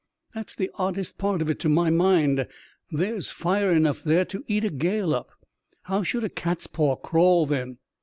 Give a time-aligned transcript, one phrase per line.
[0.33, 2.47] That's the oddest part of it to my mind.
[2.89, 5.29] There's fire enough there to eat a gale up.
[5.83, 7.77] How should a cat's paw crawl then?"